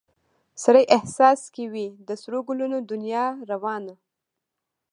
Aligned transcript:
سړي 0.63 0.83
احساس 0.97 1.41
کې 1.53 1.63
وي 1.73 1.87
د 2.07 2.09
سرو 2.21 2.39
ګلو 2.47 2.79
دنیا 2.91 3.25
روانه 3.51 3.93